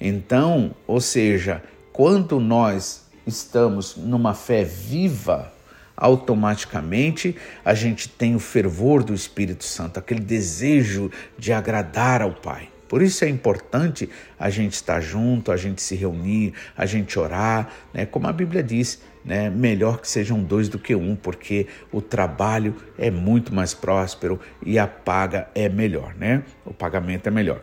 Então, 0.00 0.74
ou 0.86 1.00
seja, 1.00 1.62
quando 1.92 2.40
nós 2.40 3.04
estamos 3.26 3.96
numa 3.96 4.34
fé 4.34 4.64
viva, 4.64 5.52
automaticamente 5.96 7.36
a 7.64 7.72
gente 7.74 8.08
tem 8.08 8.34
o 8.34 8.40
fervor 8.40 9.04
do 9.04 9.14
Espírito 9.14 9.64
Santo, 9.64 9.98
aquele 9.98 10.20
desejo 10.20 11.10
de 11.38 11.52
agradar 11.52 12.20
ao 12.20 12.32
Pai. 12.32 12.73
Por 12.88 13.02
isso 13.02 13.24
é 13.24 13.28
importante 13.28 14.08
a 14.38 14.50
gente 14.50 14.74
estar 14.74 15.00
junto, 15.00 15.50
a 15.50 15.56
gente 15.56 15.80
se 15.80 15.94
reunir, 15.94 16.52
a 16.76 16.86
gente 16.86 17.18
orar, 17.18 17.70
né? 17.92 18.06
Como 18.06 18.26
a 18.26 18.32
Bíblia 18.32 18.62
diz, 18.62 19.00
né? 19.24 19.48
Melhor 19.50 20.00
que 20.00 20.08
sejam 20.08 20.42
dois 20.42 20.68
do 20.68 20.78
que 20.78 20.94
um, 20.94 21.16
porque 21.16 21.66
o 21.90 22.00
trabalho 22.00 22.74
é 22.98 23.10
muito 23.10 23.54
mais 23.54 23.74
próspero 23.74 24.38
e 24.64 24.78
a 24.78 24.86
paga 24.86 25.48
é 25.54 25.68
melhor, 25.68 26.14
né? 26.14 26.42
O 26.64 26.74
pagamento 26.74 27.26
é 27.26 27.30
melhor. 27.30 27.62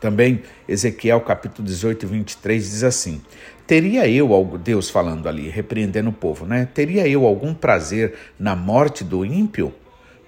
Também 0.00 0.42
Ezequiel 0.68 1.20
capítulo 1.22 1.66
18, 1.66 2.06
23 2.06 2.62
diz 2.62 2.84
assim: 2.84 3.20
Teria 3.66 4.08
eu, 4.08 4.28
Deus 4.62 4.88
falando 4.88 5.28
ali, 5.28 5.48
repreendendo 5.48 6.10
o 6.10 6.12
povo, 6.12 6.46
né? 6.46 6.68
Teria 6.72 7.08
eu 7.08 7.26
algum 7.26 7.52
prazer 7.54 8.14
na 8.38 8.54
morte 8.54 9.02
do 9.02 9.24
ímpio? 9.24 9.74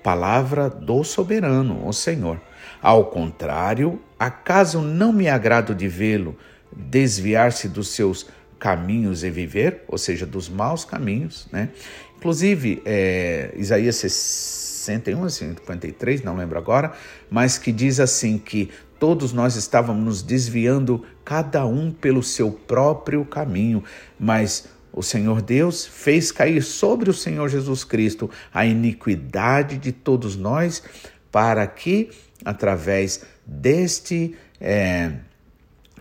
Palavra 0.08 0.70
do 0.70 1.04
soberano, 1.04 1.86
o 1.86 1.92
Senhor. 1.92 2.40
Ao 2.80 3.04
contrário, 3.04 4.00
acaso 4.18 4.80
não 4.80 5.12
me 5.12 5.28
agrado 5.28 5.74
de 5.74 5.86
vê-lo 5.86 6.34
desviar-se 6.74 7.68
dos 7.68 7.88
seus 7.88 8.26
caminhos 8.58 9.22
e 9.22 9.28
viver, 9.28 9.84
ou 9.86 9.98
seja, 9.98 10.24
dos 10.24 10.48
maus 10.48 10.82
caminhos, 10.82 11.46
né? 11.52 11.68
Inclusive, 12.16 12.80
é, 12.86 13.52
Isaías 13.54 13.96
61, 13.96 15.28
53, 15.28 16.22
não 16.22 16.38
lembro 16.38 16.56
agora, 16.56 16.94
mas 17.28 17.58
que 17.58 17.70
diz 17.70 18.00
assim 18.00 18.38
que 18.38 18.70
todos 18.98 19.34
nós 19.34 19.56
estávamos 19.56 20.02
nos 20.02 20.22
desviando, 20.22 21.04
cada 21.22 21.66
um 21.66 21.92
pelo 21.92 22.22
seu 22.22 22.50
próprio 22.50 23.26
caminho, 23.26 23.84
mas 24.18 24.70
o 24.92 25.02
Senhor 25.02 25.42
Deus 25.42 25.86
fez 25.86 26.32
cair 26.32 26.62
sobre 26.62 27.10
o 27.10 27.14
Senhor 27.14 27.48
Jesus 27.48 27.84
Cristo 27.84 28.30
a 28.52 28.64
iniquidade 28.64 29.78
de 29.78 29.92
todos 29.92 30.36
nós, 30.36 30.82
para 31.30 31.66
que 31.66 32.10
através 32.44 33.24
deste, 33.46 34.34
é, 34.60 35.12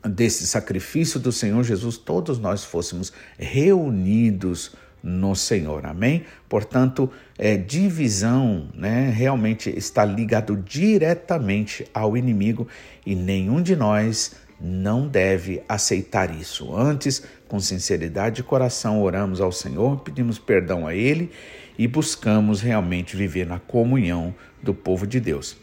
desse 0.04 0.46
sacrifício 0.48 1.20
do 1.20 1.32
Senhor 1.32 1.64
Jesus, 1.64 1.98
todos 1.98 2.40
nós 2.40 2.64
fôssemos 2.64 3.12
reunidos 3.38 4.76
no 5.04 5.36
Senhor. 5.36 5.86
Amém? 5.86 6.26
Portanto, 6.50 7.10
é, 7.38 7.56
divisão 7.56 8.70
né, 8.74 9.10
realmente 9.10 9.70
está 9.70 10.04
ligado 10.04 10.58
diretamente 10.58 11.86
ao 11.94 12.18
inimigo 12.18 12.68
e 13.06 13.16
nenhum 13.16 13.62
de 13.62 13.76
nós 13.76 14.36
não 14.60 15.08
deve 15.08 15.62
aceitar 15.68 16.34
isso. 16.34 16.76
Antes, 16.76 17.24
com 17.48 17.60
sinceridade 17.60 18.38
de 18.38 18.44
coração, 18.44 19.02
oramos 19.02 19.40
ao 19.40 19.52
Senhor, 19.52 20.00
pedimos 20.00 20.40
perdão 20.40 20.88
a 20.88 20.96
Ele 20.96 21.32
e 21.78 21.88
buscamos 21.88 22.62
realmente 22.62 23.16
viver 23.16 23.46
na 23.46 23.60
comunhão 23.60 24.34
do 24.62 24.74
povo 24.74 25.06
de 25.06 25.20
Deus. 25.20 25.56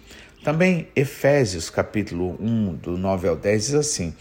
Também 0.44 0.88
Efésios 0.94 1.70
capítulo 1.70 2.36
1, 2.38 2.74
do 2.74 2.98
9 2.98 3.28
ao 3.28 3.36
10 3.36 3.64
diz 3.64 3.74
assim: 3.74 4.14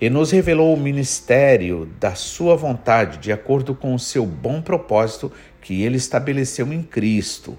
E 0.00 0.08
nos 0.08 0.30
revelou 0.30 0.72
o 0.74 0.80
ministério 0.80 1.88
da 2.00 2.14
sua 2.14 2.56
vontade, 2.56 3.18
de 3.18 3.32
acordo 3.32 3.74
com 3.74 3.94
o 3.94 3.98
seu 3.98 4.24
bom 4.24 4.62
propósito 4.62 5.30
que 5.60 5.82
ele 5.82 5.96
estabeleceu 5.96 6.72
em 6.72 6.82
Cristo. 6.82 7.58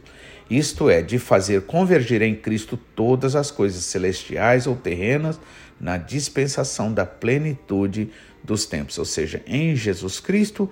Isto 0.49 0.89
é, 0.89 1.01
de 1.01 1.19
fazer 1.19 1.63
convergir 1.63 2.21
em 2.21 2.34
Cristo 2.34 2.77
todas 2.95 3.36
as 3.36 3.51
coisas 3.51 3.84
celestiais 3.84 4.65
ou 4.65 4.77
terrenas 4.77 5.38
na 5.79 5.97
dispensação 5.97 6.91
da 6.91 7.05
plenitude 7.05 8.09
dos 8.43 8.65
tempos, 8.65 8.97
ou 8.97 9.05
seja, 9.05 9.41
em 9.45 9.75
Jesus 9.75 10.19
Cristo 10.19 10.69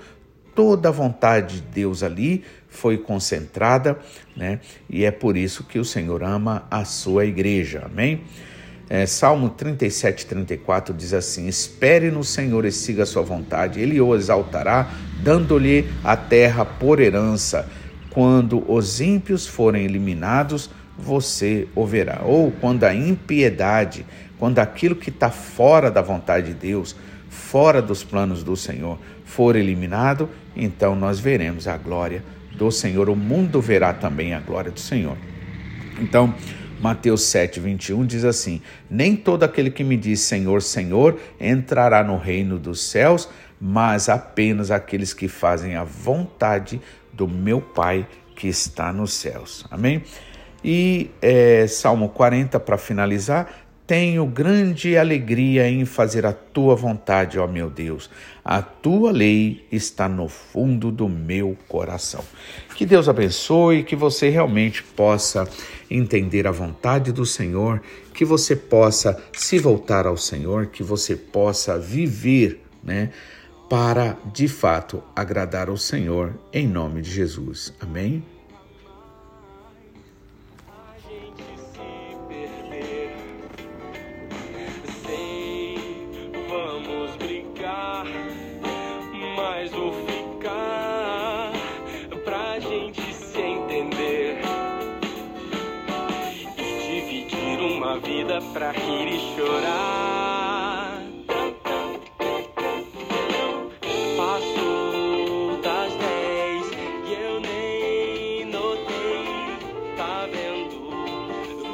toda 0.55 0.87
a 0.87 0.91
vontade 0.91 1.55
de 1.55 1.61
Deus 1.61 2.01
ali 2.01 2.43
foi 2.69 2.97
concentrada, 2.97 3.99
né? 4.35 4.61
E 4.89 5.03
é 5.03 5.11
por 5.11 5.35
isso 5.35 5.65
que 5.65 5.77
o 5.77 5.85
Senhor 5.85 6.23
ama 6.23 6.65
a 6.71 6.85
sua 6.85 7.25
igreja. 7.25 7.83
Amém? 7.85 8.21
É, 8.89 9.05
Salmo 9.05 9.49
37, 9.49 10.25
34 10.25 10.93
diz 10.93 11.13
assim: 11.13 11.47
Espere 11.47 12.09
no 12.09 12.23
Senhor 12.23 12.65
e 12.65 12.71
siga 12.71 13.03
a 13.03 13.05
sua 13.05 13.23
vontade, 13.23 13.81
ele 13.81 13.99
o 13.99 14.15
exaltará, 14.15 14.89
dando-lhe 15.21 15.89
a 16.03 16.15
terra 16.15 16.63
por 16.63 16.99
herança. 16.99 17.67
Quando 18.11 18.63
os 18.71 19.01
ímpios 19.01 19.45
forem 19.45 19.83
eliminados, 19.83 20.69
você 20.97 21.67
o 21.75 21.85
verá. 21.85 22.21
Ou 22.23 22.51
quando 22.51 22.85
a 22.85 22.93
impiedade, 22.93 24.05
quando 24.38 24.60
aquilo 24.60 24.95
que 24.95 25.10
está 25.10 25.30
fora 25.30 25.89
da 25.89 26.02
vontade 26.02 26.48
de 26.48 26.54
Deus, 26.54 26.95
fora 27.30 27.82
dos 27.82 28.04
planos 28.04 28.43
do 28.43 28.56
Senhor, 28.56 28.98
for 29.24 29.56
eliminado, 29.56 30.30
então 30.56 30.95
nós 30.95 31.19
veremos 31.19 31.67
a 31.67 31.78
glória 31.78 32.24
do 32.54 32.71
Senhor. 32.71 33.10
O 33.10 33.15
mundo 33.15 33.62
verá 33.62 33.93
também 33.93 34.34
a 34.34 34.39
glória 34.39 34.71
do 34.71 34.80
Senhor. 34.80 35.17
Então, 36.00 36.34
Mateus 36.80 37.24
7, 37.24 37.60
21 37.60 38.06
diz 38.06 38.24
assim: 38.26 38.62
Nem 38.89 39.15
todo 39.15 39.43
aquele 39.43 39.71
que 39.71 39.84
me 39.84 39.98
diz 39.98 40.21
Senhor, 40.21 40.62
Senhor 40.62 41.19
entrará 41.39 42.04
no 42.04 42.17
reino 42.17 42.58
dos 42.60 42.84
céus, 42.84 43.30
mas 43.60 44.10
apenas 44.10 44.71
aqueles 44.71 45.13
que 45.13 45.28
fazem 45.28 45.76
a 45.76 45.84
vontade 45.84 46.82
do 47.13 47.28
meu 47.28 47.62
Pai 47.62 48.06
que 48.36 48.48
está 48.48 48.91
nos 48.91 49.13
céus. 49.13 49.65
Amém? 49.71 50.04
E 50.63 51.12
é, 51.21 51.67
Salmo 51.67 52.10
40, 52.10 52.60
para 52.60 52.78
finalizar, 52.78 53.64
tenho 53.88 54.26
grande 54.26 54.98
alegria 54.98 55.69
em 55.69 55.86
fazer 55.86 56.26
a 56.26 56.34
tua 56.34 56.76
vontade, 56.76 57.38
ó 57.38 57.45
meu 57.45 57.69
Deus. 57.69 58.10
A 58.43 58.62
tua 58.62 59.12
lei 59.12 59.65
está 59.71 60.10
no 60.10 60.28
fundo 60.28 60.91
do 60.91 61.08
meu 61.08 61.56
coração. 61.67 62.24
Que 62.76 62.86
Deus 62.86 63.08
abençoe, 63.08 63.84
que 63.84 63.95
você 63.95 64.30
realmente 64.30 64.82
possa 64.82 65.48
entender 65.89 66.48
a 66.48 66.52
vontade 66.52 67.12
do 67.12 67.26
Senhor, 67.26 67.82
que 68.13 68.26
você 68.26 68.56
possa 68.56 69.21
se 69.34 69.60
voltar 69.60 70.08
ao 70.08 70.17
Senhor, 70.17 70.67
que 70.67 70.82
você 70.82 71.15
possa 71.15 71.78
viver, 71.78 72.62
né, 72.84 73.12
para 73.69 74.17
de 74.34 74.48
fato 74.48 75.04
agradar 75.15 75.69
ao 75.69 75.78
Senhor, 75.78 76.34
em 76.52 76.67
nome 76.67 77.02
de 77.02 77.12
Jesus. 77.12 77.74
Amém. 77.80 78.35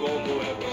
como 0.01 0.41
é 0.41 0.70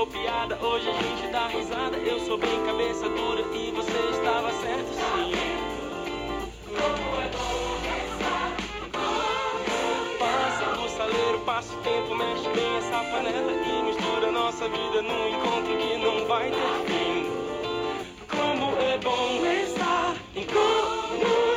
virou 0.00 0.06
piada, 0.06 0.58
hoje 0.62 0.88
a 0.88 0.92
gente 0.92 1.28
dá 1.32 1.46
risada. 1.48 1.96
Eu 1.98 2.20
sou 2.20 2.38
bem 2.38 2.64
cabeça 2.64 3.08
dura 3.08 3.42
e 3.54 3.70
você 3.70 3.98
estava 4.10 4.50
certo 4.52 4.88
sim. 4.94 5.32
Como 6.66 7.20
é 7.20 7.28
bom 7.28 7.80
pensar, 7.82 8.56
é 8.72 10.18
Passa 10.18 10.66
no 10.76 10.88
saleiro, 10.88 11.38
passa 11.40 11.74
o 11.74 11.82
tempo, 11.82 12.14
mexe 12.14 12.48
bem 12.48 12.76
essa 12.78 13.04
panela 13.10 13.52
e 13.52 13.82
mistura 13.82 14.32
nossa 14.32 14.68
vida 14.68 15.02
num 15.02 15.28
encontro 15.28 15.76
que 15.76 15.96
não 15.98 16.26
vai 16.26 16.50
ter 16.50 16.56
fim. 16.86 17.26
Como 18.28 18.76
é 18.80 18.98
bom 18.98 19.46
estar. 19.46 20.14
em 20.34 20.44
como 20.46 21.49